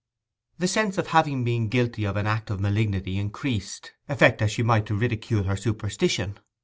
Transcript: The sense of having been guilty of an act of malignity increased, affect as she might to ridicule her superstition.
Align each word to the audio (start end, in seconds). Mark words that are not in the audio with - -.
The 0.57 0.67
sense 0.67 0.97
of 0.97 1.09
having 1.09 1.43
been 1.43 1.67
guilty 1.69 2.05
of 2.05 2.15
an 2.17 2.25
act 2.25 2.49
of 2.49 2.59
malignity 2.59 3.19
increased, 3.19 3.93
affect 4.09 4.41
as 4.41 4.51
she 4.51 4.63
might 4.63 4.87
to 4.87 4.95
ridicule 4.95 5.43
her 5.43 5.55
superstition. 5.55 6.39